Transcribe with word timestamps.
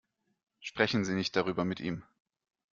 Sprechen 0.63 1.05
Sie 1.05 1.13
nicht 1.13 1.35
darüber 1.35 1.63
mit 1.63 1.79
ihm. 1.79 2.01